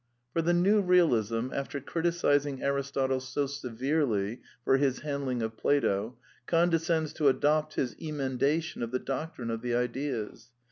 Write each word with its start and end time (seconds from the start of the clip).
For 0.33 0.41
the 0.41 0.51
New 0.53 0.81
Eealism, 0.81 1.53
after 1.53 1.79
criticising 1.79 2.63
Aristotle 2.63 3.19
so 3.19 3.45
severely 3.45 4.41
for 4.65 4.77
his 4.77 5.01
handling 5.01 5.43
of 5.43 5.55
Plato, 5.57 6.17
condescends 6.47 7.13
to 7.13 7.27
adopt 7.27 7.75
his 7.75 7.95
emendation 8.01 8.81
of 8.81 8.89
the 8.89 8.97
doctrine 8.97 9.51
of 9.51 9.61
the 9.61 9.75
Ideas. 9.75 10.49